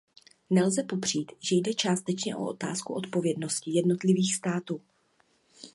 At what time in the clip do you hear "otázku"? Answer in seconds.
2.45-2.93